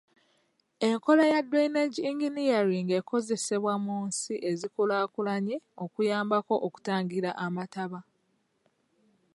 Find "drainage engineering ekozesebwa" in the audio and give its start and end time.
1.49-3.73